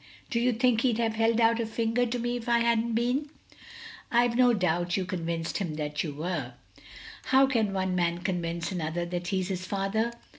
Do 0.31 0.39
you 0.39 0.51
think 0.51 0.81
he'd 0.81 0.97
have 0.97 1.13
held 1.13 1.39
out 1.39 1.59
a 1.59 1.65
finger 1.67 2.07
to 2.07 2.17
me 2.17 2.35
if 2.35 2.49
I 2.49 2.57
hadn't 2.57 2.93
been?" 2.93 3.29
"I've 4.11 4.35
no 4.35 4.51
doubt 4.51 4.97
you 4.97 5.05
convinced 5.05 5.59
him 5.59 5.75
that 5.75 6.03
you 6.03 6.15
were." 6.15 6.53
"How 7.25 7.45
can 7.45 7.71
one 7.71 7.93
man 7.95 8.17
convince 8.21 8.71
another 8.71 9.05
that 9.05 9.27
he's 9.27 9.49
his 9.49 9.67
father?" 9.67 10.11